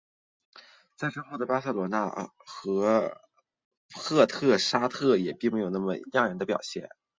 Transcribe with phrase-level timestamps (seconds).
[0.95, 2.07] 在之后的巴塞罗那
[2.39, 3.19] 和
[3.89, 6.89] 帕特沙赫也并没有什么亮眼的表现。